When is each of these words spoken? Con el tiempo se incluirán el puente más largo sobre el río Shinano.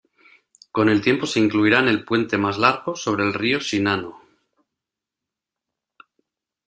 Con 0.71 0.89
el 0.89 0.99
tiempo 0.99 1.27
se 1.27 1.39
incluirán 1.39 1.87
el 1.87 2.03
puente 2.03 2.35
más 2.35 2.57
largo 2.57 2.95
sobre 2.95 3.23
el 3.23 3.35
río 3.35 3.59
Shinano. 3.59 4.19